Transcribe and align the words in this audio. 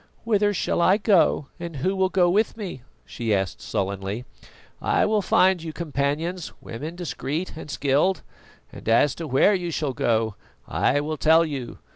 "Whither 0.23 0.51
shall 0.51 0.81
I 0.81 0.97
go 0.97 1.49
and 1.59 1.75
who 1.75 1.95
will 1.95 2.09
go 2.09 2.27
with 2.27 2.57
me?" 2.57 2.81
she 3.05 3.35
asked 3.35 3.61
sullenly. 3.61 4.25
"I 4.81 5.05
will 5.05 5.21
find 5.21 5.61
you 5.61 5.71
companions, 5.73 6.51
women 6.59 6.95
discreet 6.95 7.55
and 7.55 7.69
skilled. 7.69 8.23
And 8.71 8.89
as 8.89 9.13
to 9.13 9.27
where 9.27 9.53
you 9.53 9.69
shall 9.69 9.93
go, 9.93 10.33
I 10.67 11.01
will 11.01 11.17
tell 11.17 11.45
you. 11.45 11.77